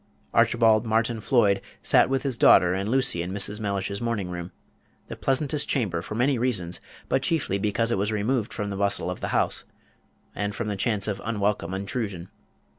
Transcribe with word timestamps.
Archibald 0.33 0.83
Martin 0.87 1.21
Floyd 1.21 1.61
sat 1.83 2.09
with 2.09 2.23
his 2.23 2.35
daughter 2.35 2.73
and 2.73 2.89
Lucy 2.89 3.21
in 3.21 3.31
Mrs. 3.31 3.59
Mellish's 3.59 4.01
morning 4.01 4.31
room, 4.31 4.51
the 5.09 5.15
pleasantest 5.15 5.69
chamber 5.69 6.01
for 6.01 6.15
many 6.15 6.39
reasons, 6.39 6.81
but 7.07 7.21
chiefly 7.21 7.59
because 7.59 7.91
it 7.91 7.99
was 7.99 8.11
removed 8.11 8.51
from 8.51 8.71
the 8.71 8.77
bustle 8.77 9.11
of 9.11 9.21
the 9.21 9.27
house, 9.27 9.63
and 10.33 10.55
from 10.55 10.69
the 10.69 10.75
chance 10.75 11.07
of 11.07 11.21
unwelcome 11.23 11.75
intrusion. 11.75 12.29